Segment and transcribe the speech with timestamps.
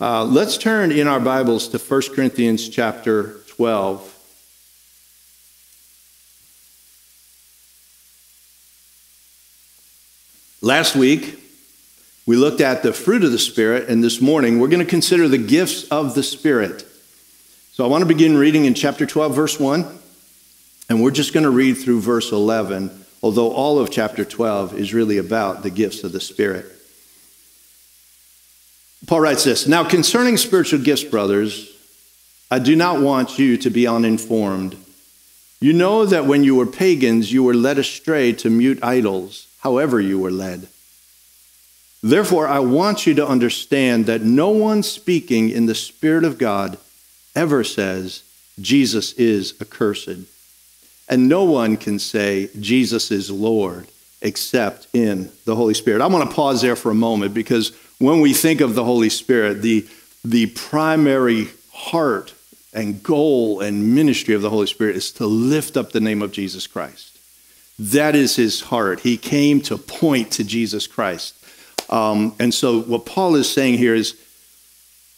[0.00, 4.10] Uh, let's turn in our Bibles to 1 Corinthians chapter 12.
[10.60, 11.38] Last week,
[12.26, 15.28] we looked at the fruit of the Spirit, and this morning we're going to consider
[15.28, 16.84] the gifts of the Spirit.
[17.70, 19.86] So I want to begin reading in chapter 12, verse 1,
[20.88, 22.90] and we're just going to read through verse 11,
[23.22, 26.66] although all of chapter 12 is really about the gifts of the Spirit.
[29.06, 31.70] Paul writes this Now, concerning spiritual gifts, brothers,
[32.50, 34.76] I do not want you to be uninformed.
[35.60, 39.98] You know that when you were pagans, you were led astray to mute idols however
[39.98, 40.68] you were led.
[42.02, 46.76] Therefore, I want you to understand that no one speaking in the Spirit of God
[47.34, 48.22] ever says,
[48.60, 50.28] Jesus is accursed.
[51.08, 53.88] And no one can say, Jesus is Lord,
[54.20, 56.02] except in the Holy Spirit.
[56.02, 57.72] I want to pause there for a moment because
[58.04, 59.86] when we think of the Holy Spirit, the,
[60.24, 62.34] the primary heart
[62.72, 66.32] and goal and ministry of the Holy Spirit is to lift up the name of
[66.32, 67.18] Jesus Christ.
[67.78, 69.00] That is his heart.
[69.00, 71.34] He came to point to Jesus Christ.
[71.90, 74.16] Um, and so, what Paul is saying here is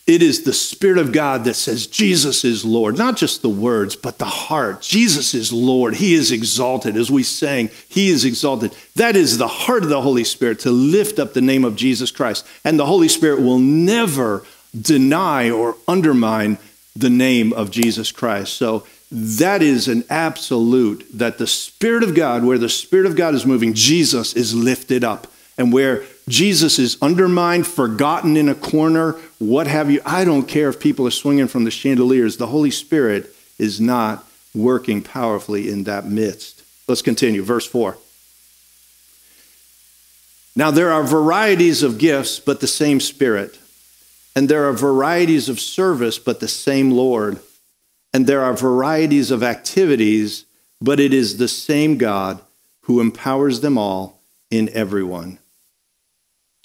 [0.06, 3.96] it is the Spirit of God that says Jesus is Lord, not just the words,
[3.96, 4.80] but the heart.
[4.80, 5.96] Jesus is Lord.
[5.96, 6.96] He is exalted.
[6.96, 8.72] As we sang, He is exalted.
[8.94, 12.12] That is the heart of the Holy Spirit to lift up the name of Jesus
[12.12, 12.46] Christ.
[12.64, 14.44] And the Holy Spirit will never
[14.80, 16.58] deny or undermine
[16.94, 18.54] the name of Jesus Christ.
[18.54, 23.34] So, that is an absolute that the Spirit of God, where the Spirit of God
[23.34, 25.28] is moving, Jesus is lifted up.
[25.58, 30.68] And where Jesus is undermined, forgotten in a corner, what have you, I don't care
[30.68, 32.36] if people are swinging from the chandeliers.
[32.36, 36.62] The Holy Spirit is not working powerfully in that midst.
[36.88, 37.42] Let's continue.
[37.42, 37.96] Verse 4.
[40.56, 43.58] Now, there are varieties of gifts, but the same Spirit.
[44.34, 47.40] And there are varieties of service, but the same Lord
[48.16, 50.46] and there are varieties of activities,
[50.80, 52.40] but it is the same God
[52.84, 55.38] who empowers them all in everyone.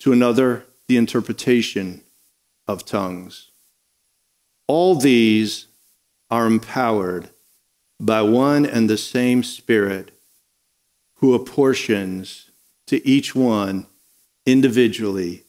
[0.00, 2.02] to another, the interpretation
[2.66, 3.50] of tongues.
[4.66, 5.66] All these
[6.30, 7.30] are empowered
[8.00, 10.12] by one and the same Spirit
[11.16, 12.50] who apportions
[12.86, 13.86] to each one
[14.46, 15.44] individually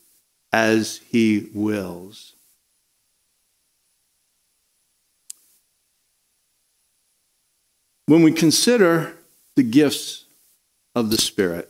[0.51, 2.33] as he wills.
[8.07, 9.13] When we consider
[9.55, 10.25] the gifts
[10.95, 11.69] of the Spirit,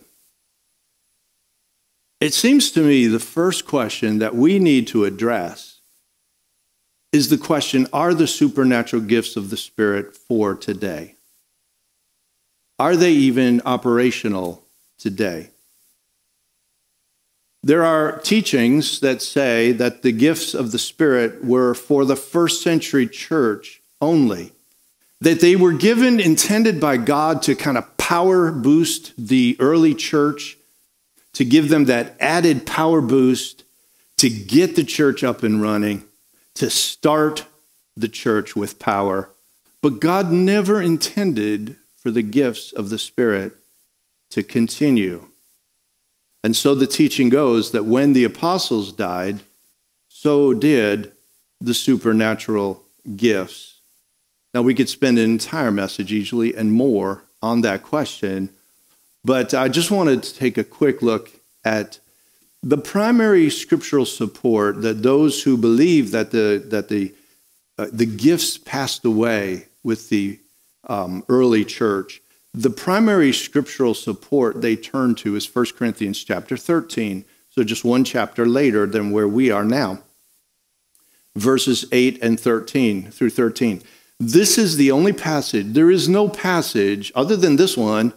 [2.20, 5.80] it seems to me the first question that we need to address
[7.12, 11.16] is the question Are the supernatural gifts of the Spirit for today?
[12.78, 14.64] Are they even operational
[14.98, 15.50] today?
[17.62, 22.62] There are teachings that say that the gifts of the Spirit were for the first
[22.62, 24.54] century church only
[25.22, 30.58] that they were given, intended by God to kind of power boost the early church,
[31.40, 33.64] to give them that added power boost,
[34.18, 36.04] to get the church up and running,
[36.54, 37.46] to start
[37.96, 39.30] the church with power.
[39.82, 43.54] But God never intended for the gifts of the Spirit
[44.32, 45.28] to continue.
[46.44, 49.40] And so the teaching goes that when the apostles died,
[50.10, 51.14] so did
[51.62, 52.84] the supernatural
[53.16, 53.80] gifts.
[54.54, 58.50] Now, we could spend an entire message easily and more on that question,
[59.24, 61.32] but I just wanted to take a quick look
[61.64, 62.00] at
[62.62, 67.14] the primary scriptural support that those who believe that the, that the,
[67.78, 70.40] uh, the gifts passed away with the
[70.88, 72.22] um, early church,
[72.54, 77.24] the primary scriptural support they turn to is 1 Corinthians chapter 13.
[77.50, 80.00] So just one chapter later than where we are now.
[81.36, 83.84] Verses 8 and 13 through 13.
[84.20, 88.14] This is the only passage, there is no passage other than this one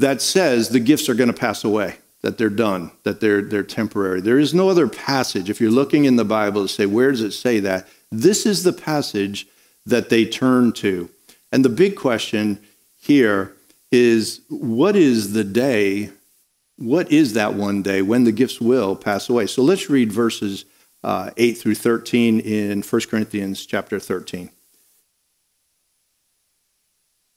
[0.00, 3.62] that says the gifts are going to pass away, that they're done, that they're, they're
[3.62, 4.20] temporary.
[4.20, 7.20] There is no other passage, if you're looking in the Bible to say, where does
[7.20, 7.86] it say that?
[8.10, 9.46] This is the passage
[9.84, 11.10] that they turn to.
[11.52, 12.60] And the big question
[12.98, 13.54] here
[13.92, 16.10] is what is the day,
[16.76, 19.46] what is that one day when the gifts will pass away?
[19.46, 20.64] So let's read verses
[21.04, 24.50] uh, 8 through 13 in 1 Corinthians chapter 13.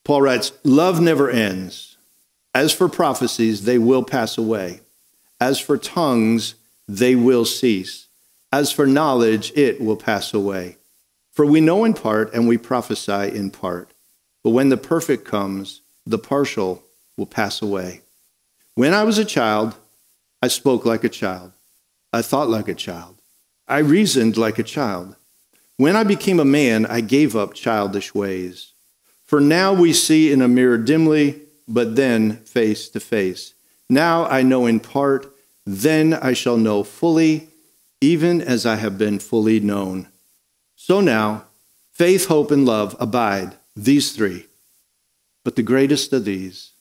[0.05, 1.92] Paul writes, Love never ends.
[2.55, 4.81] As for prophecies, they will pass away.
[5.39, 6.55] As for tongues,
[6.87, 8.07] they will cease.
[8.51, 10.77] As for knowledge, it will pass away.
[11.31, 13.89] For we know in part and we prophesy in part.
[14.43, 16.83] But when the perfect comes, the partial
[17.17, 18.01] will pass away.
[18.75, 19.75] When I was a child,
[20.41, 21.53] I spoke like a child.
[22.11, 23.15] I thought like a child.
[23.67, 25.15] I reasoned like a child.
[25.77, 28.73] When I became a man, I gave up childish ways.
[29.23, 33.53] For now we see in a mirror dimly, but then face to face.
[33.89, 35.33] Now I know in part,
[35.65, 37.49] then I shall know fully,
[38.01, 40.07] even as I have been fully known.
[40.75, 41.45] So now,
[41.91, 44.47] faith, hope, and love abide, these three.
[45.43, 46.71] But the greatest of these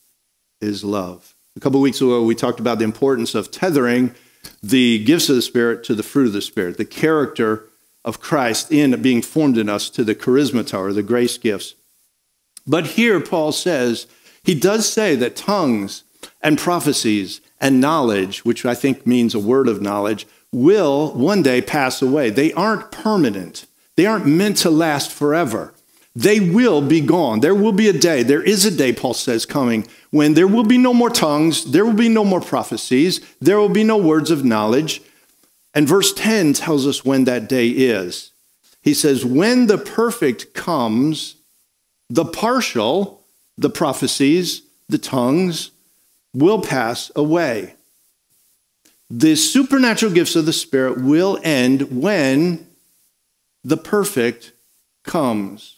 [0.59, 1.33] is love.
[1.55, 4.15] A couple weeks ago, we talked about the importance of tethering
[4.61, 7.65] the gifts of the Spirit to the fruit of the Spirit, the character
[8.03, 11.75] of Christ in being formed in us to the charismata or the grace gifts.
[12.65, 14.07] But here, Paul says,
[14.43, 16.03] he does say that tongues
[16.41, 21.61] and prophecies and knowledge, which I think means a word of knowledge, will one day
[21.61, 22.29] pass away.
[22.29, 25.73] They aren't permanent, they aren't meant to last forever.
[26.15, 27.39] They will be gone.
[27.39, 30.63] There will be a day, there is a day, Paul says, coming when there will
[30.63, 34.29] be no more tongues, there will be no more prophecies, there will be no words
[34.29, 35.01] of knowledge.
[35.73, 38.31] And verse 10 tells us when that day is.
[38.83, 41.37] He says, When the perfect comes,
[42.11, 43.22] the partial,
[43.57, 45.71] the prophecies, the tongues,
[46.33, 47.75] will pass away.
[49.09, 52.67] The supernatural gifts of the Spirit will end when
[53.63, 54.51] the perfect
[55.03, 55.77] comes.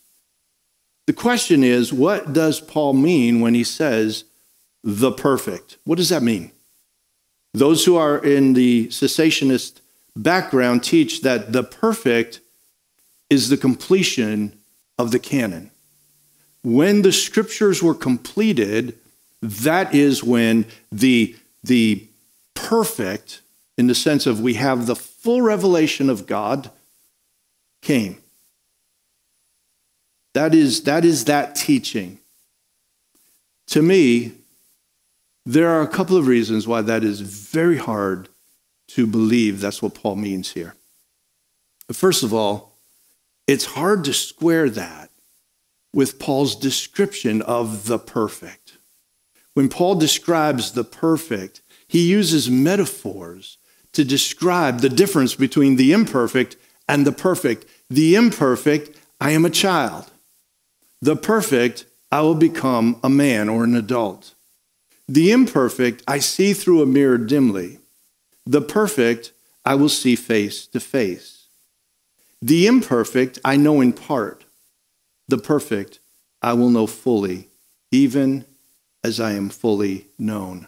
[1.06, 4.24] The question is, what does Paul mean when he says
[4.84, 5.78] the perfect?
[5.84, 6.52] What does that mean?
[7.54, 9.82] Those who are in the cessationist
[10.16, 12.40] background teach that the perfect
[13.30, 14.58] is the completion
[14.98, 15.72] of the canon.
[16.66, 18.98] When the scriptures were completed,
[19.40, 22.08] that is when the, the
[22.56, 23.42] perfect,
[23.78, 26.72] in the sense of we have the full revelation of God,
[27.84, 28.18] came.
[30.34, 32.18] That is, that is that teaching.
[33.68, 34.32] To me,
[35.46, 38.28] there are a couple of reasons why that is very hard
[38.88, 40.74] to believe that's what Paul means here.
[41.92, 42.74] First of all,
[43.46, 45.12] it's hard to square that
[45.96, 48.78] with Paul's description of the perfect.
[49.54, 53.58] When Paul describes the perfect, he uses metaphors
[53.94, 56.58] to describe the difference between the imperfect
[56.90, 57.66] and the perfect.
[57.90, 60.12] The imperfect, I am a child.
[61.02, 64.34] The perfect, I will become a man or an adult.
[65.08, 67.80] The imperfect, I see through a mirror dimly.
[68.46, 69.32] The perfect,
[69.64, 71.46] I will see face to face.
[72.42, 74.45] The imperfect, I know in part.
[75.28, 76.00] The perfect,
[76.42, 77.50] I will know fully,
[77.92, 78.46] even
[79.04, 80.68] as I am fully known.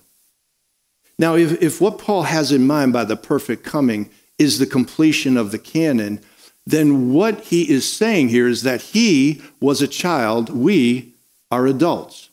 [1.19, 5.37] Now, if, if what Paul has in mind by the perfect coming is the completion
[5.37, 6.19] of the canon,
[6.65, 11.13] then what he is saying here is that he was a child, we
[11.49, 12.29] are adults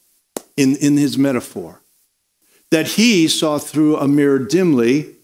[0.57, 1.81] in, in his metaphor.
[2.71, 5.15] That he saw through a mirror dimly,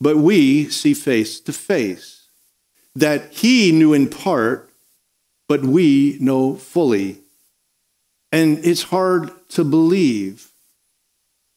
[0.00, 2.28] but we see face to face.
[2.94, 4.69] That he knew in part,
[5.50, 7.18] but we know fully.
[8.30, 10.52] And it's hard to believe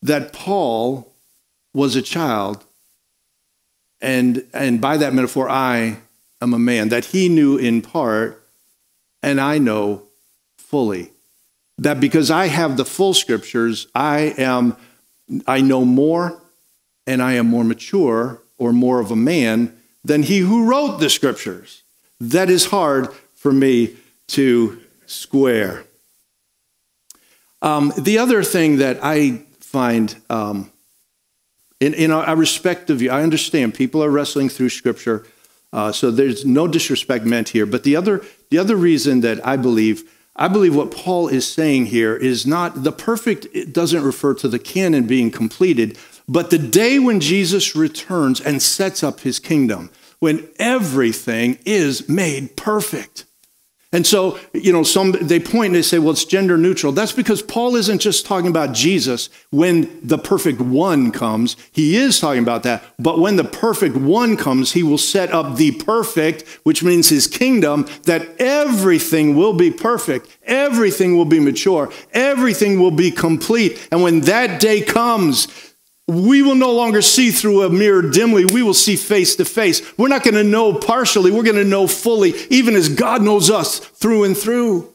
[0.01, 1.13] that Paul
[1.75, 2.65] was a child,
[4.01, 5.99] and, and by that metaphor, I
[6.41, 8.43] am a man, that he knew in part,
[9.21, 10.07] and I know
[10.57, 11.11] fully.
[11.77, 14.75] That because I have the full scriptures, I am
[15.45, 16.41] I know more
[17.05, 21.11] and I am more mature or more of a man than he who wrote the
[21.11, 21.83] scriptures.
[22.19, 23.09] That is hard
[23.43, 23.95] for me
[24.27, 25.83] to square.
[27.61, 30.71] Um, the other thing that I find, um,
[31.79, 35.25] in, in a respect of you, I understand people are wrestling through scripture
[35.73, 37.65] uh, so there's no disrespect meant here.
[37.65, 41.87] But the other, the other reason that I believe, I believe what Paul is saying
[41.87, 45.97] here is not the perfect, it doesn't refer to the canon being completed,
[46.29, 52.55] but the day when Jesus returns and sets up his kingdom, when everything is made
[52.55, 53.25] perfect.
[53.93, 56.91] And so, you know, some they point and they say, well, it's gender neutral.
[56.91, 61.55] That's because Paul isn't just talking about Jesus when the perfect one comes.
[61.71, 62.83] He is talking about that.
[62.97, 67.27] But when the perfect one comes, he will set up the perfect, which means his
[67.27, 73.87] kingdom, that everything will be perfect, everything will be mature, everything will be complete.
[73.91, 75.47] And when that day comes,
[76.07, 78.45] we will no longer see through a mirror dimly.
[78.45, 79.81] We will see face to face.
[79.97, 81.31] We're not going to know partially.
[81.31, 84.93] We're going to know fully, even as God knows us through and through.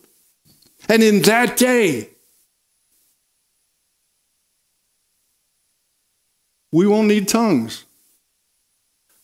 [0.89, 2.11] And in that day,
[6.73, 7.85] we won't need tongues.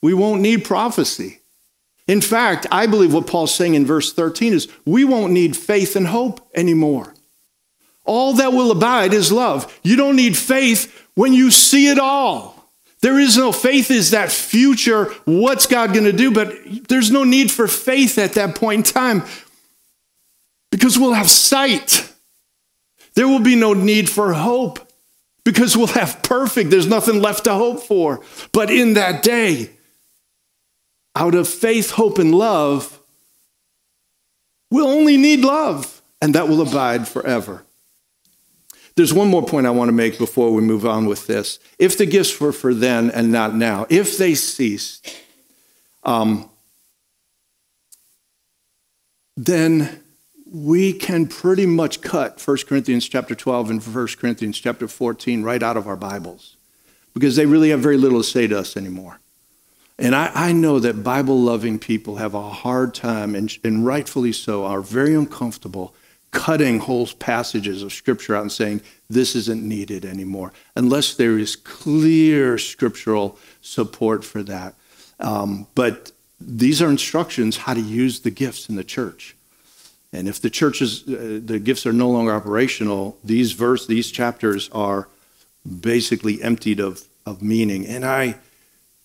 [0.01, 1.41] We won't need prophecy.
[2.07, 5.97] In fact, I believe what Paul's saying in verse 13 is we won't need faith
[5.97, 7.14] and hope anymore.
[8.05, 9.73] All that will abide is love.
[9.83, 12.55] You don't need faith when you see it all.
[13.01, 16.31] There is no faith, is that future, what's God going to do?
[16.31, 19.25] But there's no need for faith at that point in time
[20.71, 22.11] because we'll have sight.
[23.15, 24.81] There will be no need for hope
[25.45, 26.71] because we'll have perfect.
[26.71, 28.23] There's nothing left to hope for.
[28.53, 29.71] But in that day,
[31.15, 32.99] out of faith, hope, and love,
[34.71, 37.65] we'll only need love, and that will abide forever.
[38.97, 41.59] There's one more point I want to make before we move on with this.
[41.79, 45.17] If the gifts were for then and not now, if they ceased,
[46.05, 46.49] um,
[49.37, 50.01] then
[50.53, 55.63] we can pretty much cut 1 Corinthians chapter 12 and 1 Corinthians chapter 14 right
[55.63, 56.57] out of our Bibles
[57.15, 59.19] because they really have very little to say to us anymore.
[59.99, 64.33] And I, I know that Bible loving people have a hard time, and, and rightfully
[64.33, 65.95] so, are very uncomfortable
[66.35, 71.57] cutting whole passages of scripture out and saying this isn't needed anymore, unless there is
[71.57, 74.75] clear scriptural support for that.
[75.21, 79.37] Um, but these are instructions how to use the gifts in the church.
[80.13, 84.69] And if the churches, uh, the gifts are no longer operational, these verse, these chapters
[84.73, 85.09] are
[85.81, 87.87] basically emptied of, of meaning.
[87.87, 88.37] And I,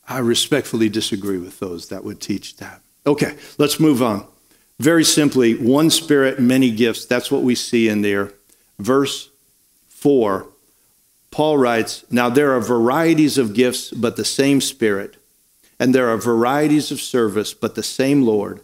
[0.07, 2.81] I respectfully disagree with those that would teach that.
[3.05, 4.25] Okay, let's move on.
[4.79, 7.05] Very simply, one spirit, many gifts.
[7.05, 8.31] That's what we see in there.
[8.79, 9.29] Verse
[9.89, 10.47] 4,
[11.31, 15.17] Paul writes, Now there are varieties of gifts, but the same spirit.
[15.79, 18.61] And there are varieties of service, but the same Lord.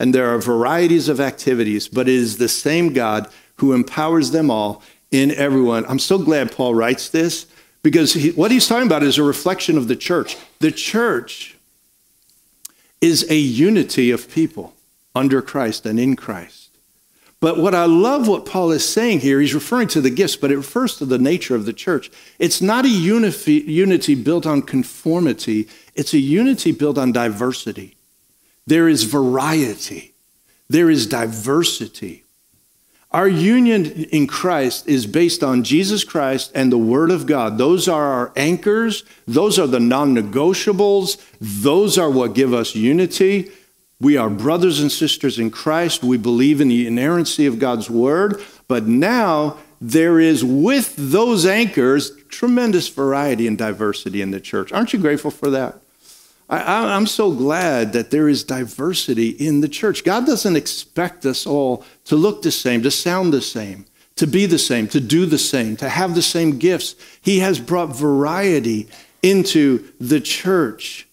[0.00, 4.50] And there are varieties of activities, but it is the same God who empowers them
[4.50, 5.84] all in everyone.
[5.86, 7.46] I'm so glad Paul writes this
[7.82, 10.36] because he, what he's talking about is a reflection of the church.
[10.60, 11.56] The church
[13.00, 14.74] is a unity of people
[15.18, 16.68] under Christ and in Christ.
[17.40, 20.50] But what I love what Paul is saying here, he's referring to the gifts, but
[20.50, 22.10] it refers to the nature of the church.
[22.38, 27.96] It's not a unity, unity built on conformity, it's a unity built on diversity.
[28.66, 30.14] There is variety,
[30.68, 32.24] there is diversity.
[33.10, 37.56] Our union in Christ is based on Jesus Christ and the Word of God.
[37.56, 39.02] Those are our anchors.
[39.26, 41.16] Those are the non negotiables.
[41.40, 43.50] Those are what give us unity.
[44.00, 46.04] We are brothers and sisters in Christ.
[46.04, 48.40] We believe in the inerrancy of God's word.
[48.68, 54.72] But now there is, with those anchors, tremendous variety and diversity in the church.
[54.72, 55.80] Aren't you grateful for that?
[56.50, 60.04] I, am so glad that there is diversity in the church.
[60.04, 63.84] God doesn't expect us all to look the same, to sound the same,
[64.16, 66.94] to be the same, to do the same, to have the same gifts.
[67.20, 68.88] He has brought variety
[69.22, 71.07] into the church.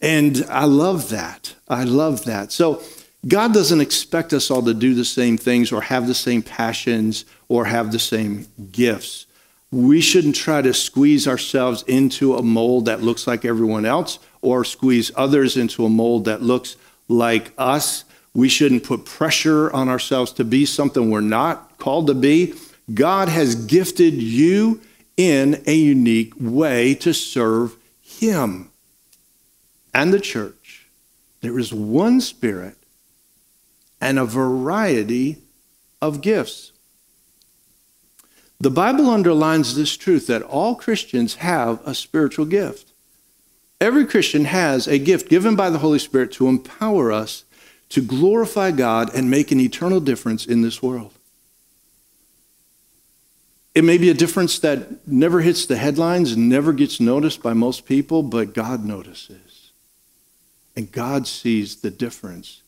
[0.00, 1.54] And I love that.
[1.68, 2.52] I love that.
[2.52, 2.82] So
[3.26, 7.24] God doesn't expect us all to do the same things or have the same passions
[7.48, 9.26] or have the same gifts.
[9.70, 14.64] We shouldn't try to squeeze ourselves into a mold that looks like everyone else or
[14.64, 16.76] squeeze others into a mold that looks
[17.08, 18.04] like us.
[18.34, 22.54] We shouldn't put pressure on ourselves to be something we're not called to be.
[22.94, 24.80] God has gifted you
[25.16, 28.70] in a unique way to serve Him
[29.98, 30.86] and the church,
[31.40, 32.76] there is one Spirit
[34.00, 35.38] and a variety
[36.00, 36.70] of gifts.
[38.60, 42.92] The Bible underlines this truth that all Christians have a spiritual gift.
[43.80, 47.44] Every Christian has a gift given by the Holy Spirit to empower us
[47.88, 51.12] to glorify God and make an eternal difference in this world.
[53.74, 57.84] It may be a difference that never hits the headlines, never gets noticed by most
[57.84, 59.47] people, but God notices.
[60.78, 62.62] And God sees the difference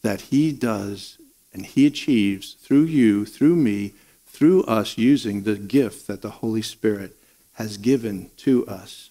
[0.00, 1.18] that He does
[1.52, 3.92] and He achieves through you, through me,
[4.26, 7.14] through us using the gift that the Holy Spirit
[7.56, 9.10] has given to us.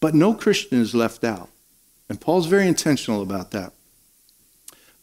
[0.00, 1.50] But no Christian is left out.
[2.08, 3.72] And Paul's very intentional about that.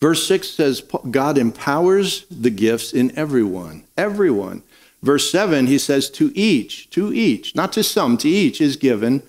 [0.02, 3.86] Verse 6 says God empowers the gifts in everyone.
[3.98, 4.64] Everyone.
[5.02, 9.24] Verse 7, he says, to each, to each, not to some, to each is given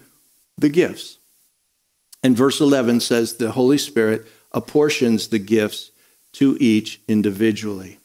[0.58, 1.18] the gifts.
[2.22, 5.90] And verse 11 says the Holy Spirit apportions the gifts
[6.32, 7.98] to each individually.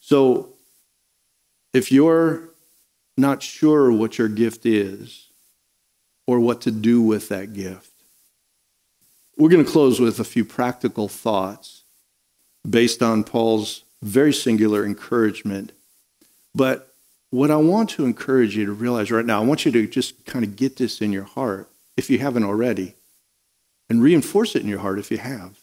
[0.00, 0.54] So
[1.72, 2.48] if you're
[3.16, 5.26] not sure what your gift is
[6.26, 7.90] or what to do with that gift,
[9.36, 11.82] we're going to close with a few practical thoughts
[12.68, 15.72] based on Paul's very singular encouragement.
[16.54, 16.87] But
[17.30, 20.24] what I want to encourage you to realize right now, I want you to just
[20.24, 22.94] kind of get this in your heart if you haven't already,
[23.90, 25.58] and reinforce it in your heart if you have.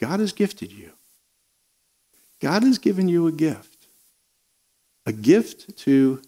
[0.00, 0.90] God has gifted you.
[2.40, 3.86] God has given you a gift,
[5.06, 6.20] a gift to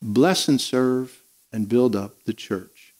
[0.00, 2.94] bless and serve and build up the church.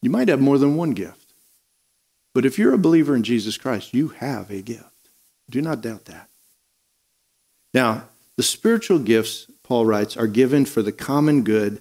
[0.00, 1.32] You might have more than one gift,
[2.34, 4.84] but if you're a believer in Jesus Christ, you have a gift.
[5.50, 6.28] Do not doubt that.
[7.72, 8.04] Now,
[8.36, 11.80] the spiritual gifts, Paul writes, are given for the common good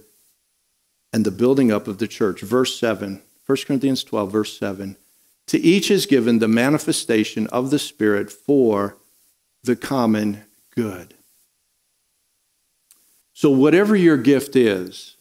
[1.12, 2.42] and the building up of the church.
[2.42, 4.96] Verse 7, 1 Corinthians 12, verse 7.
[5.48, 8.98] To each is given the manifestation of the Spirit for
[9.64, 10.44] the common
[10.76, 11.14] good.
[13.34, 15.16] So, whatever your gift is,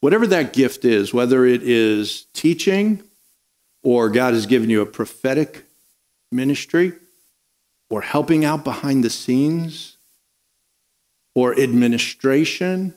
[0.00, 3.02] whatever that gift is, whether it is teaching
[3.82, 5.64] or God has given you a prophetic
[6.30, 6.92] ministry
[7.88, 9.96] or helping out behind the scenes
[11.40, 12.92] or administration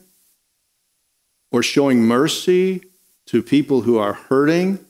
[1.50, 2.82] or showing mercy
[3.24, 4.84] to people who are hurting.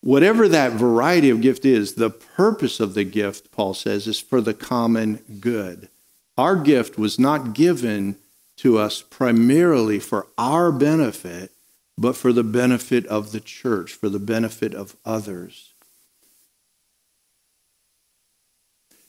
[0.00, 4.40] Whatever that variety of gift is, the purpose of the gift, Paul says, is for
[4.40, 5.88] the common good.
[6.36, 8.16] Our gift was not given
[8.56, 11.52] to us primarily for our benefit,
[11.96, 15.72] but for the benefit of the church, for the benefit of others.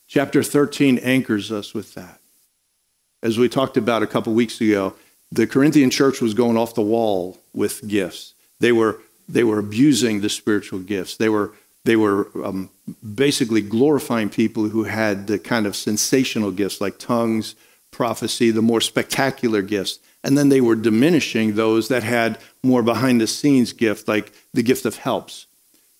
[0.08, 2.20] Chapter 13 anchors us with that.
[3.24, 4.94] As we talked about a couple weeks ago,
[5.32, 8.34] the Corinthian church was going off the wall with gifts.
[8.60, 9.00] They were,
[9.30, 11.16] they were abusing the spiritual gifts.
[11.16, 11.54] They were,
[11.86, 12.70] they were um,
[13.16, 17.56] basically glorifying people who had the kind of sensational gifts like tongues,
[17.92, 20.00] prophecy, the more spectacular gifts.
[20.22, 24.64] And then they were diminishing those that had more behind the scenes gift, like the
[24.64, 25.48] gift of helps.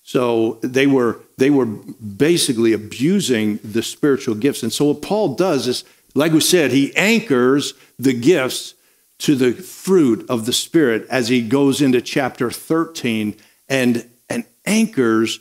[0.04, 4.62] So they were, they were basically abusing the spiritual gifts.
[4.62, 8.76] And so what Paul does is, like we said, he anchors the gifts
[9.20, 13.36] to the fruit of the Spirit as he goes into chapter 13
[13.70, 15.40] and, and anchors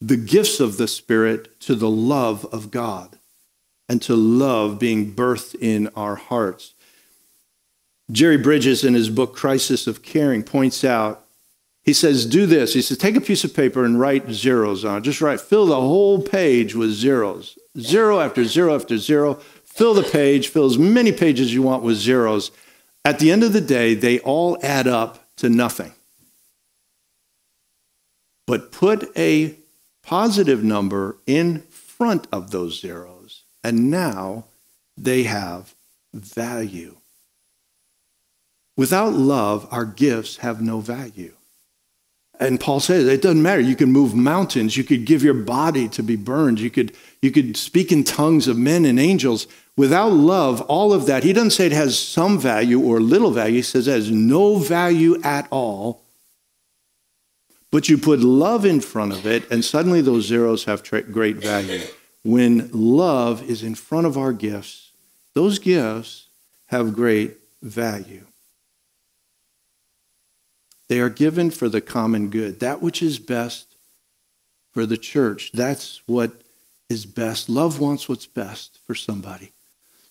[0.00, 3.18] the gifts of the Spirit to the love of God
[3.88, 6.74] and to love being birthed in our hearts.
[8.10, 11.24] Jerry Bridges, in his book Crisis of Caring, points out
[11.88, 12.74] he says, Do this.
[12.74, 15.04] He says, Take a piece of paper and write zeros on it.
[15.04, 17.58] Just write, fill the whole page with zeros.
[17.78, 19.40] Zero after zero after zero.
[19.78, 22.50] Fill the page, fill as many pages you want with zeros.
[23.04, 25.92] At the end of the day, they all add up to nothing.
[28.44, 29.54] But put a
[30.02, 34.46] positive number in front of those zeros, and now
[34.96, 35.74] they have
[36.12, 36.96] value.
[38.76, 41.34] Without love, our gifts have no value.
[42.40, 43.60] And Paul says it doesn't matter.
[43.60, 44.76] You can move mountains.
[44.76, 46.60] You could give your body to be burned.
[46.60, 49.48] You could, you could speak in tongues of men and angels.
[49.76, 53.56] Without love, all of that, he doesn't say it has some value or little value.
[53.56, 56.02] He says it has no value at all.
[57.70, 61.36] But you put love in front of it, and suddenly those zeros have tra- great
[61.36, 61.82] value.
[62.24, 64.92] When love is in front of our gifts,
[65.34, 66.28] those gifts
[66.66, 68.24] have great value.
[70.88, 73.76] They are given for the common good, that which is best
[74.72, 75.52] for the church.
[75.52, 76.40] That's what
[76.88, 77.48] is best.
[77.48, 79.52] Love wants what's best for somebody.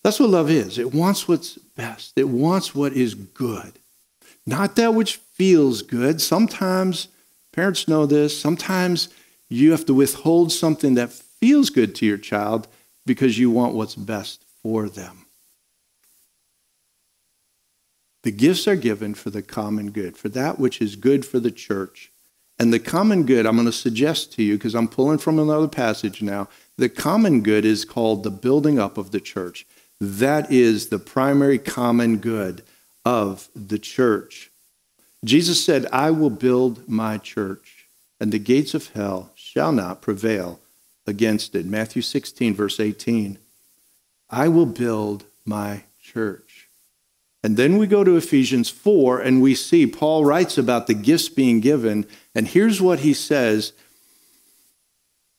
[0.03, 0.77] That's what love is.
[0.77, 3.73] It wants what's best, it wants what is good,
[4.45, 6.21] not that which feels good.
[6.21, 7.07] Sometimes,
[7.51, 9.09] parents know this, sometimes
[9.49, 12.67] you have to withhold something that feels good to your child
[13.05, 15.26] because you want what's best for them.
[18.23, 21.51] The gifts are given for the common good, for that which is good for the
[21.51, 22.11] church.
[22.59, 25.67] And the common good, I'm going to suggest to you, because I'm pulling from another
[25.67, 29.65] passage now, the common good is called the building up of the church.
[29.99, 32.63] That is the primary common good
[33.05, 34.51] of the church.
[35.23, 37.87] Jesus said, I will build my church,
[38.19, 40.59] and the gates of hell shall not prevail
[41.05, 41.65] against it.
[41.65, 43.37] Matthew 16, verse 18.
[44.29, 46.46] I will build my church.
[47.47, 51.29] And then we go to Ephesians 4, and we see Paul writes about the gifts
[51.29, 52.05] being given.
[52.35, 53.71] And here's what he says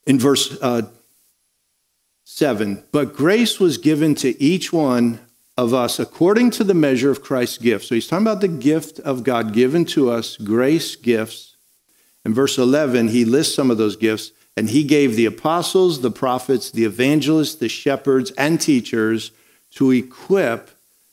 [0.06, 0.88] in verse uh,
[2.24, 5.20] 7 But grace was given to each one
[5.58, 7.84] of us according to the measure of Christ's gift.
[7.84, 11.56] So he's talking about the gift of God given to us, grace gifts.
[12.24, 16.10] In verse 11, he lists some of those gifts, and he gave the apostles, the
[16.10, 19.30] prophets, the evangelists, the shepherds, and teachers
[19.72, 20.70] to equip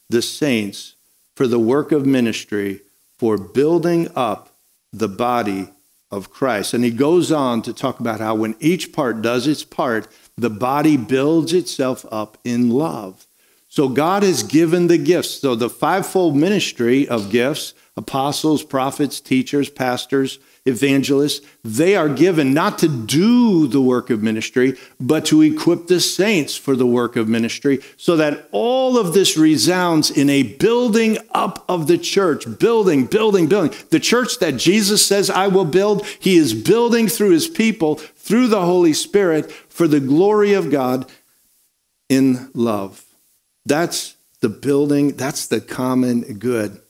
[0.10, 0.96] the saints
[1.36, 2.82] for the work of ministry
[3.18, 4.56] for building up
[4.92, 5.70] the body
[6.12, 6.74] of Christ.
[6.74, 10.50] And he goes on to talk about how when each part does its part, the
[10.50, 13.26] body builds itself up in love.
[13.68, 15.32] So God has given the gifts.
[15.42, 22.80] So the fivefold ministry of gifts apostles, prophets, teachers, pastors, evangelists, they are given not
[22.80, 27.30] to do the work of ministry, but to equip the saints for the work of
[27.30, 32.46] ministry, so that all of this resounds in a building up of the church.
[32.60, 33.78] Building, building, building.
[33.92, 38.48] The church that Jesus says, I will build, he is building through his people, through
[38.48, 41.10] the Holy Spirit, for the glory of God
[42.10, 43.04] in love.
[43.66, 46.82] That's the building, that's the common good.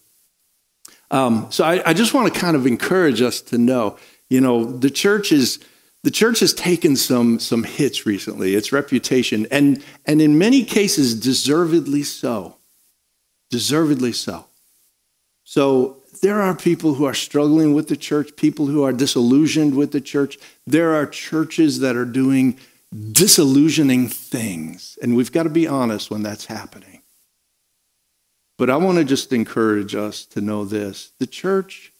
[1.12, 3.98] Um, so I, I just want to kind of encourage us to know,
[4.30, 5.60] you know, the church is
[6.04, 8.56] the church has taken some some hits recently.
[8.56, 12.58] Its reputation, and and in many cases, deservedly so.
[13.50, 14.46] Deservedly so.
[15.44, 19.91] So there are people who are struggling with the church, people who are disillusioned with
[19.91, 20.38] the church.
[20.65, 22.58] There are churches that are doing
[23.12, 27.02] disillusioning things, and we've got to be honest when that's happening.
[28.58, 31.91] But I want to just encourage us to know this the church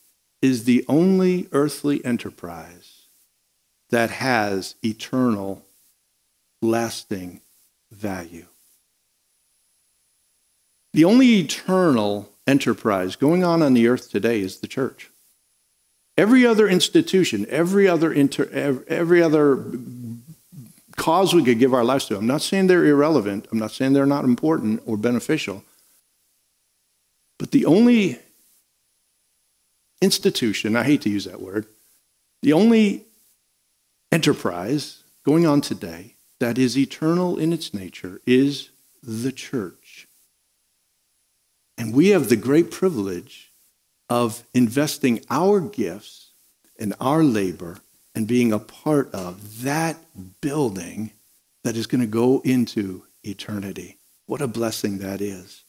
[0.42, 3.04] is the only earthly enterprise
[3.90, 5.64] that has eternal,
[6.62, 7.42] lasting
[7.92, 8.46] value.
[10.94, 15.10] The only eternal enterprise going on on the earth today is the church.
[16.18, 19.66] Every other institution, every other, inter, every other
[20.96, 23.92] cause we could give our lives to, I'm not saying they're irrelevant, I'm not saying
[23.92, 25.64] they're not important or beneficial.
[27.56, 28.20] The only
[30.02, 31.68] institution, I hate to use that word,
[32.42, 33.06] the only
[34.12, 40.06] enterprise going on today that is eternal in its nature is the church.
[41.78, 43.52] And we have the great privilege
[44.10, 46.32] of investing our gifts
[46.78, 47.78] and our labor
[48.14, 49.96] and being a part of that
[50.42, 51.12] building
[51.64, 53.98] that is going to go into eternity.
[54.26, 55.65] What a blessing that is.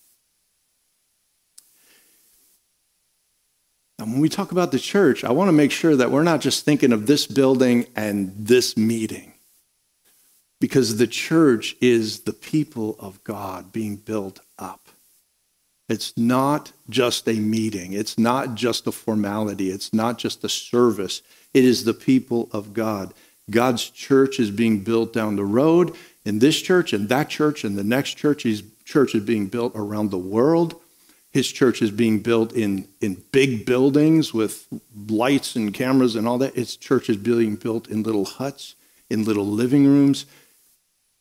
[3.99, 6.41] And when we talk about the church, I want to make sure that we're not
[6.41, 9.33] just thinking of this building and this meeting.
[10.61, 14.89] Because the church is the people of God being built up.
[15.89, 17.93] It's not just a meeting.
[17.93, 19.71] It's not just a formality.
[19.71, 21.23] It's not just a service.
[21.55, 23.15] It is the people of God.
[23.51, 27.79] God's church is being built down the road in this church and that church and
[27.79, 28.43] the next church.
[28.43, 30.81] His church is being built around the world.
[31.37, 34.67] His church is being built in, in big buildings with
[35.11, 36.55] lights and cameras and all that.
[36.55, 38.75] His church is being built in little huts,
[39.11, 40.25] in little living rooms.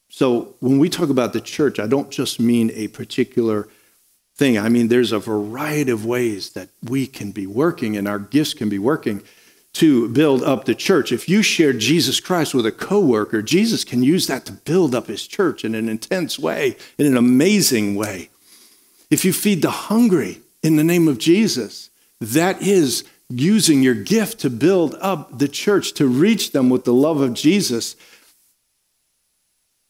[0.08, 3.68] So when we talk about the church, I don't just mean a particular
[4.38, 4.58] thing.
[4.58, 8.54] I mean, there's a variety of ways that we can be working and our gifts
[8.54, 9.22] can be working
[9.74, 11.12] to build up the church.
[11.12, 15.08] If you share Jesus Christ with a coworker, Jesus can use that to build up
[15.08, 18.30] his church in an intense way, in an amazing way.
[19.10, 21.90] If you feed the hungry in the name of Jesus,
[22.20, 26.94] that is using your gift to build up the church, to reach them with the
[26.94, 27.96] love of Jesus.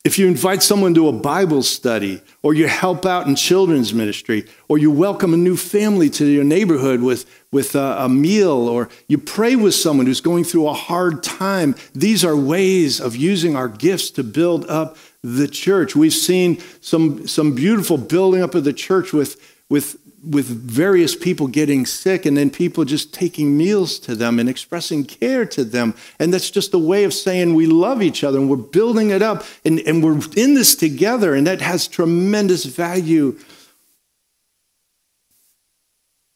[0.03, 4.45] If you invite someone to a Bible study, or you help out in children's ministry,
[4.67, 8.89] or you welcome a new family to your neighborhood with, with a, a, meal, or
[9.07, 13.55] you pray with someone who's going through a hard time, these are ways of using
[13.55, 15.95] our gifts to build up the church.
[15.95, 21.47] We've seen some, some beautiful building up of the church with, with, with various people
[21.47, 25.95] getting sick and then people just taking meals to them and expressing care to them.
[26.19, 29.23] And that's just a way of saying we love each other and we're building it
[29.23, 31.33] up and, and we're in this together.
[31.33, 33.39] And that has tremendous value.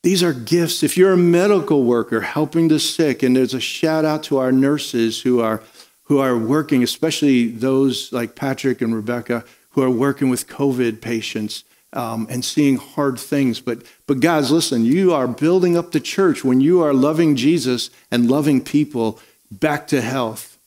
[0.01, 0.81] These are gifts.
[0.81, 4.51] If you're a medical worker helping the sick, and there's a shout out to our
[4.51, 5.61] nurses who are
[6.09, 11.63] who are working, especially those like Patrick and Rebecca, who are working with COVID patients
[11.93, 13.59] um, and seeing hard things.
[13.59, 17.91] But, but guys, listen, you are building up the church when you are loving Jesus
[18.11, 19.19] and loving people
[19.51, 20.57] back to health,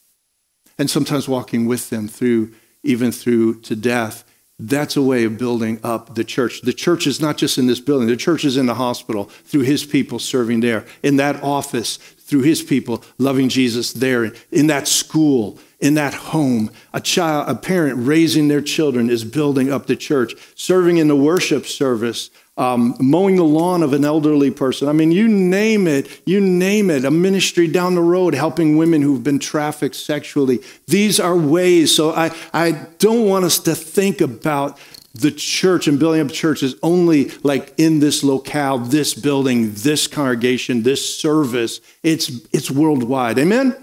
[0.78, 2.52] and sometimes walking with them through
[2.82, 4.24] even through to death.
[4.58, 6.62] That's a way of building up the church.
[6.62, 9.62] The church is not just in this building, the church is in the hospital through
[9.62, 11.96] his people serving there, in that office
[12.32, 16.70] through his people loving Jesus there, in that school, in that home.
[16.94, 21.14] A child, a parent raising their children is building up the church, serving in the
[21.14, 24.88] worship service, um, mowing the lawn of an elderly person.
[24.88, 27.04] I mean, you name it, you name it.
[27.04, 30.60] A ministry down the road helping women who've been trafficked sexually.
[30.86, 31.94] These are ways.
[31.94, 34.78] So I, I don't want us to think about
[35.14, 39.72] the church and building up the church is only like in this locale, this building,
[39.74, 41.80] this congregation, this service.
[42.02, 43.38] It's, it's worldwide.
[43.38, 43.76] Amen?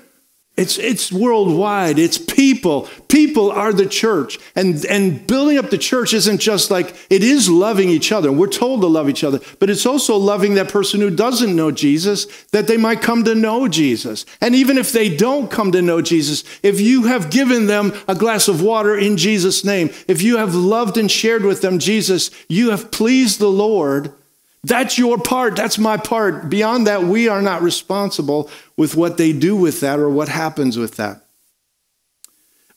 [0.60, 1.98] It's, it's worldwide.
[1.98, 2.90] It's people.
[3.08, 4.38] People are the church.
[4.56, 8.30] And, and building up the church isn't just like, it is loving each other.
[8.30, 11.72] We're told to love each other, but it's also loving that person who doesn't know
[11.72, 14.26] Jesus, that they might come to know Jesus.
[14.42, 18.14] And even if they don't come to know Jesus, if you have given them a
[18.14, 22.32] glass of water in Jesus' name, if you have loved and shared with them Jesus,
[22.50, 24.14] you have pleased the Lord
[24.64, 25.56] that's your part.
[25.56, 26.50] That's my part.
[26.50, 30.78] Beyond that, we are not responsible with what they do with that or what happens
[30.78, 31.26] with that.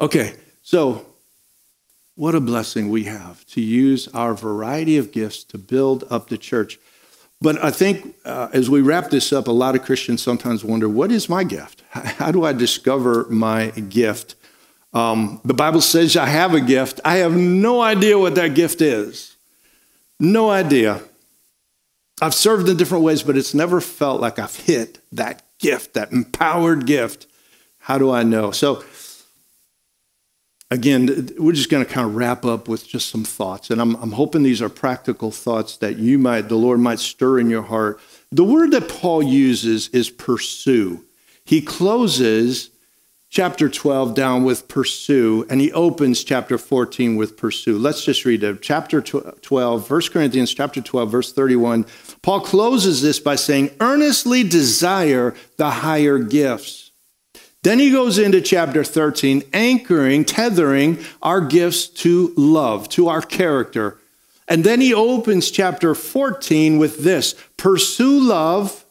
[0.01, 1.07] Okay, so
[2.14, 6.38] what a blessing we have to use our variety of gifts to build up the
[6.38, 6.79] church.
[7.40, 10.88] But I think uh, as we wrap this up, a lot of Christians sometimes wonder
[10.88, 11.83] what is my gift?
[11.90, 14.37] How do I discover my gift?
[14.92, 17.01] Um, the Bible says I have a gift.
[17.05, 19.37] I have no idea what that gift is.
[20.21, 21.03] No idea.
[22.22, 26.12] I've served in different ways, but it's never felt like I've hit that gift, that
[26.12, 27.26] empowered gift.
[27.78, 28.52] How do I know?
[28.52, 28.85] So,
[30.70, 33.70] again, we're just going to kind of wrap up with just some thoughts.
[33.70, 37.40] And I'm, I'm hoping these are practical thoughts that you might, the Lord might stir
[37.40, 37.98] in your heart.
[38.30, 41.04] The word that Paul uses is pursue.
[41.44, 42.70] He closes
[43.32, 47.78] chapter 12 down with pursue, and he opens chapter 14 with pursue.
[47.78, 48.61] Let's just read it.
[48.61, 51.87] Chapter 12, 1 Corinthians chapter 12, verse 31.
[52.22, 56.92] Paul closes this by saying, earnestly desire the higher gifts.
[57.62, 63.98] Then he goes into chapter 13, anchoring, tethering our gifts to love, to our character.
[64.48, 68.85] And then he opens chapter 14 with this pursue love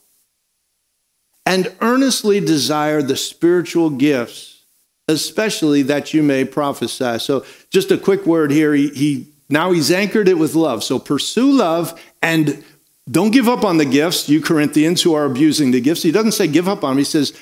[1.46, 4.64] and earnestly desire the spiritual gifts,
[5.08, 7.20] especially that you may prophesy.
[7.20, 8.74] So, just a quick word here.
[8.74, 10.82] He, he now he's anchored it with love.
[10.84, 12.64] So pursue love and
[13.12, 16.04] don't give up on the gifts, you Corinthians who are abusing the gifts.
[16.04, 16.98] He doesn't say give up on them.
[16.98, 17.38] He says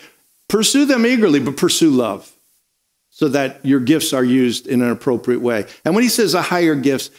[0.47, 2.33] pursue them eagerly, but pursue love
[3.09, 5.65] so that your gifts are used in an appropriate way.
[5.83, 7.11] And when he says the higher gifts,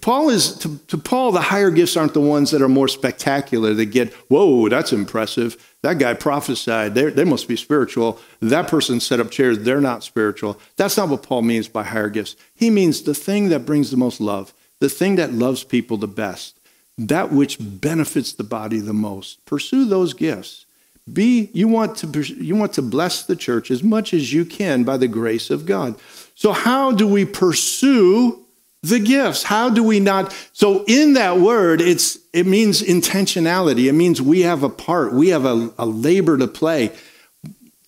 [0.00, 3.74] Paul is to, to, Paul, the higher gifts aren't the ones that are more spectacular.
[3.74, 5.76] That get, whoa, that's impressive.
[5.82, 6.94] That guy prophesied.
[6.94, 8.18] They, they must be spiritual.
[8.40, 9.60] That person set up chairs.
[9.60, 10.58] They're not spiritual.
[10.76, 12.34] That's not what Paul means by higher gifts.
[12.54, 16.08] He means the thing that brings the most love, the thing that loves people the
[16.08, 16.57] best,
[16.98, 19.44] that which benefits the body the most.
[19.46, 20.66] Pursue those gifts.
[21.10, 24.84] Be you want to you want to bless the church as much as you can
[24.84, 25.94] by the grace of God.
[26.34, 28.44] So how do we pursue
[28.82, 29.42] the gifts.
[29.42, 30.34] How do we not?
[30.52, 33.88] So in that word, it's it means intentionality.
[33.88, 36.92] It means we have a part, we have a, a labor to play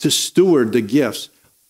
[0.01, 1.29] to steward the gifts.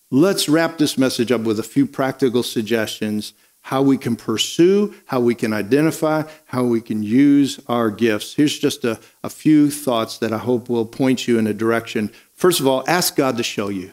[0.09, 5.19] Let's wrap this message up with a few practical suggestions how we can pursue, how
[5.19, 8.33] we can identify, how we can use our gifts.
[8.33, 12.11] Here's just a, a few thoughts that I hope will point you in a direction.
[12.33, 13.91] First of all, ask God to show you.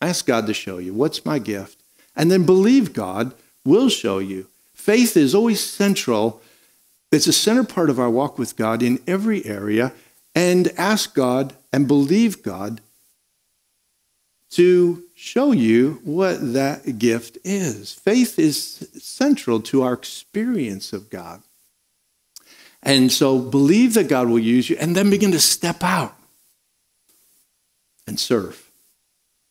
[0.00, 1.82] Ask God to show you what's my gift.
[2.14, 4.46] And then believe God will show you.
[4.72, 6.40] Faith is always central.
[7.10, 9.92] It's a center part of our walk with God in every area.
[10.34, 12.80] And ask God and believe God
[14.50, 17.94] to show you what that gift is.
[17.94, 21.42] Faith is central to our experience of God.
[22.82, 26.14] And so believe that God will use you and then begin to step out
[28.06, 28.70] and serve.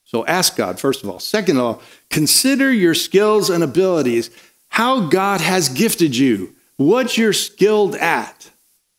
[0.05, 1.19] So ask God, first of all.
[1.19, 4.29] Second of all, consider your skills and abilities,
[4.69, 8.51] how God has gifted you, what you're skilled at.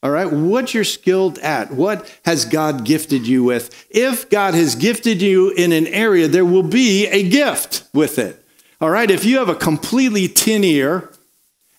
[0.07, 1.73] All right, what you're skilled at.
[1.73, 3.85] What has God gifted you with?
[3.89, 8.41] If God has gifted you in an area, there will be a gift with it.
[8.79, 11.11] All right, if you have a completely tin ear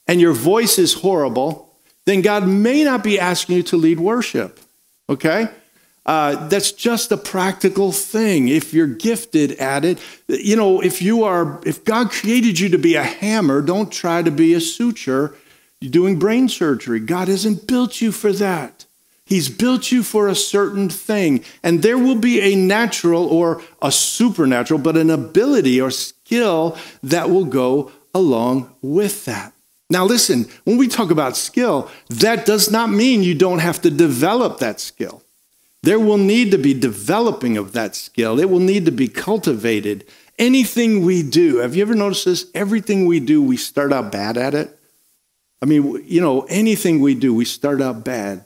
[0.07, 4.61] and your voice is horrible, then God may not be asking you to lead worship.
[5.09, 5.49] Okay?
[6.05, 8.49] Uh, that's just a practical thing.
[8.49, 12.79] If you're gifted at it, you know, if you are, if God created you to
[12.79, 15.35] be a hammer, don't try to be a suture
[15.81, 17.01] doing brain surgery.
[17.01, 18.85] God hasn't built you for that.
[19.25, 21.45] He's built you for a certain thing.
[21.63, 27.29] And there will be a natural or a supernatural, but an ability or skill that
[27.29, 29.53] will go along with that.
[29.91, 33.91] Now, listen, when we talk about skill, that does not mean you don't have to
[33.91, 35.23] develop that skill.
[35.83, 38.41] There will need to be developing of that skill.
[38.41, 40.07] It will need to be cultivated.
[40.39, 42.51] Anything we do, have you ever noticed this?
[42.55, 44.78] Everything we do, we start out bad at it.
[45.61, 48.45] I mean, you know, anything we do, we start out bad.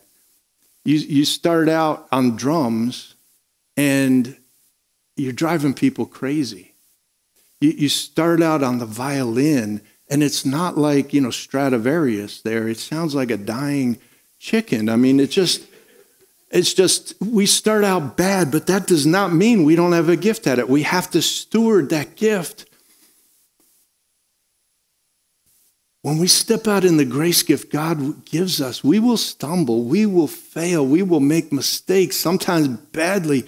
[0.85, 3.15] You, you start out on drums
[3.77, 4.37] and
[5.17, 6.73] you're driving people crazy.
[7.61, 12.69] You, you start out on the violin And it's not like, you know, Stradivarius there.
[12.69, 13.97] It sounds like a dying
[14.39, 14.91] chicken.
[14.91, 15.67] I mean, it just,
[16.51, 20.17] it's just, we start out bad, but that does not mean we don't have a
[20.17, 20.69] gift at it.
[20.69, 22.67] We have to steward that gift.
[26.03, 30.05] When we step out in the grace gift God gives us, we will stumble, we
[30.05, 33.47] will fail, we will make mistakes, sometimes badly,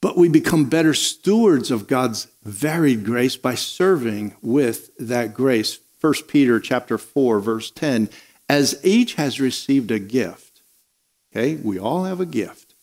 [0.00, 5.78] but we become better stewards of God's varied grace by serving with that grace.
[6.00, 8.08] 1 Peter chapter 4 verse 10,
[8.48, 10.62] as each has received a gift.
[11.30, 11.54] Okay?
[11.54, 12.74] We all have a gift.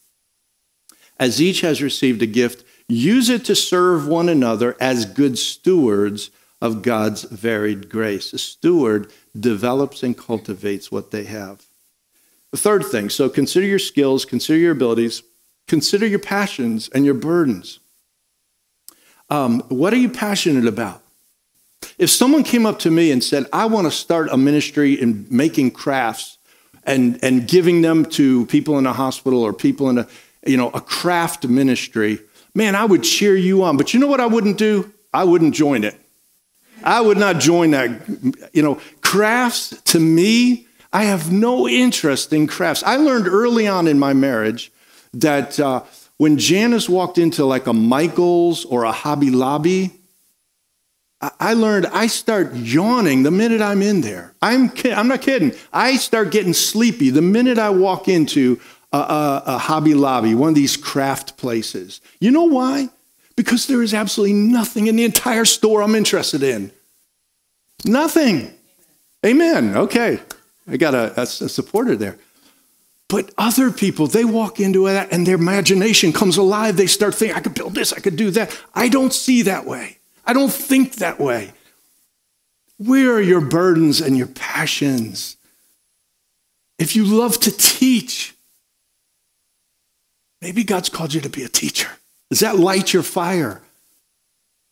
[1.20, 6.30] As each has received a gift, use it to serve one another as good stewards
[6.62, 8.34] of God's varied grace.
[8.34, 11.64] A steward develops and cultivates what they have.
[12.52, 15.22] The third thing so consider your skills, consider your abilities,
[15.68, 17.80] consider your passions and your burdens.
[19.30, 21.02] Um, what are you passionate about?
[21.98, 25.28] If someone came up to me and said, I want to start a ministry in
[25.30, 26.38] making crafts
[26.84, 30.08] and, and giving them to people in a hospital or people in a,
[30.46, 32.20] you know, a craft ministry,
[32.56, 33.78] man, I would cheer you on.
[33.78, 34.92] But you know what I wouldn't do?
[35.14, 36.00] I wouldn't join it.
[36.88, 37.90] I would not join that.
[38.54, 42.82] You know, crafts to me, I have no interest in crafts.
[42.82, 44.72] I learned early on in my marriage
[45.14, 45.84] that uh,
[46.16, 49.92] when Janice walked into like a Michael's or a Hobby Lobby,
[51.42, 54.34] I learned I start yawning the minute I'm in there.
[54.42, 55.52] I'm, I'm not kidding.
[55.74, 58.62] I start getting sleepy the minute I walk into
[58.94, 62.00] a, a, a Hobby Lobby, one of these craft places.
[62.22, 62.90] You know why?
[63.36, 66.72] Because there is absolutely nothing in the entire store I'm interested in.
[67.86, 68.54] Nothing.
[69.26, 69.76] Amen.
[69.76, 70.20] Okay.
[70.68, 72.18] I got a, a, a supporter there.
[73.10, 76.76] But other people, they walk into that and their imagination comes alive.
[76.76, 78.58] They start thinking, I could build this, I could do that.
[78.74, 79.98] I don't see that way.
[80.26, 81.54] I don't think that way.
[82.78, 85.38] Where are your burdens and your passions?
[86.78, 88.36] If you love to teach,
[90.42, 91.90] maybe God's called you to be a teacher.
[92.30, 93.62] Does that light your fire?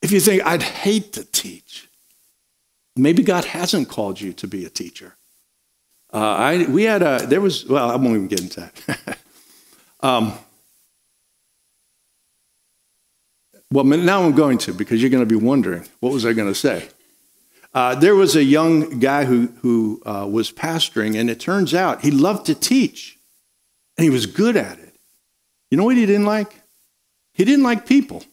[0.01, 1.87] If you think, I'd hate to teach,
[2.95, 5.15] maybe God hasn't called you to be a teacher.
[6.13, 9.17] Uh, I, we had a, there was, well, I won't even get into that.
[9.99, 10.33] um,
[13.71, 16.47] well, now I'm going to because you're going to be wondering, what was I going
[16.47, 16.87] to say?
[17.73, 22.01] Uh, there was a young guy who, who uh, was pastoring, and it turns out
[22.01, 23.17] he loved to teach,
[23.97, 24.95] and he was good at it.
[25.69, 26.61] You know what he didn't like?
[27.33, 28.23] He didn't like people.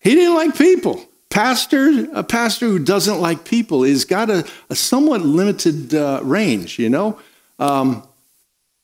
[0.00, 1.04] He didn't like people.
[1.34, 6.78] Pastor, a pastor who doesn't like people has got a, a somewhat limited uh, range,
[6.78, 7.18] you know.
[7.58, 8.06] Um,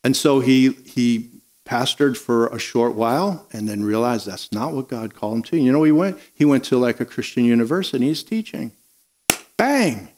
[0.03, 1.29] and so he he
[1.65, 5.57] pastored for a short while and then realized that's not what God called him to.
[5.57, 8.07] You know, he went he went to like a Christian university.
[8.07, 8.73] He's teaching.
[9.55, 10.09] Bang.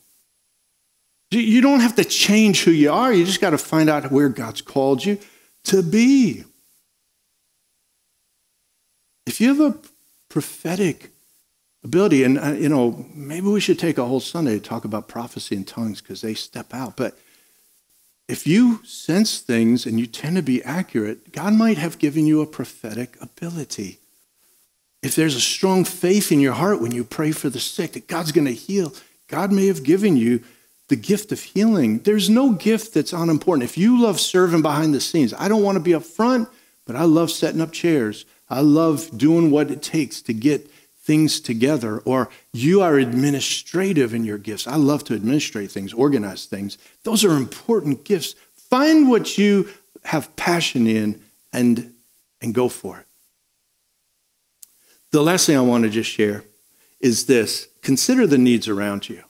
[1.30, 3.14] You don't have to change who you are.
[3.14, 5.20] You just got to find out where God's called you
[5.66, 6.46] to be.
[9.28, 9.78] If you have a
[10.30, 11.13] prophetic
[11.84, 15.08] ability, and uh, you know, maybe we should take a whole Sunday to talk about
[15.08, 16.96] prophecy and tongues because they step out.
[16.96, 17.18] But
[18.28, 22.42] if you sense things and you tend to be accurate, God might have given you
[22.42, 24.00] a prophetic ability.
[25.02, 28.08] If there's a strong faith in your heart when you pray for the sick that
[28.08, 28.94] God's going to heal,
[29.28, 30.42] God may have given you
[30.88, 32.00] the gift of healing.
[32.00, 33.70] There's no gift that's unimportant.
[33.70, 36.48] If you love serving behind the scenes, I don't want to be up front,
[36.86, 38.26] but I love setting up chairs.
[38.50, 40.70] I love doing what it takes to get
[41.04, 44.68] things together, or you are administrative in your gifts.
[44.68, 46.78] I love to administrate things, organize things.
[47.04, 48.36] Those are important gifts.
[48.56, 49.68] Find what you
[50.06, 51.94] have passion in and,
[52.42, 53.06] and go for it.
[55.12, 56.44] The last thing I want to just share
[57.00, 59.24] is this consider the needs around you.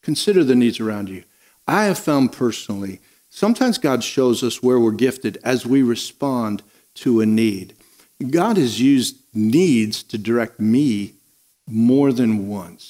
[0.00, 1.24] Consider the needs around you.
[1.66, 6.62] I have found personally, sometimes God shows us where we're gifted as we respond
[6.94, 7.74] to a need.
[8.30, 11.14] God has used needs to direct me
[11.66, 12.82] more than once.